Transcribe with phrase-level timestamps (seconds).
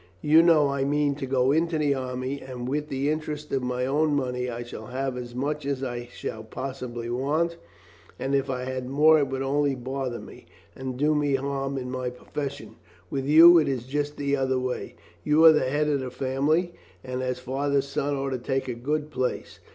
[0.23, 3.85] "You know I mean to go into the army, and with the interest of my
[3.85, 7.57] own money I shall have as much as I shall possibly want,
[8.17, 11.91] and if I had more it would only bother me, and do me harm in
[11.91, 12.77] my profession.
[13.11, 14.95] With you it is just the other way.
[15.23, 16.73] You are the head of the family,
[17.03, 19.59] and as Father's son ought to take a good place.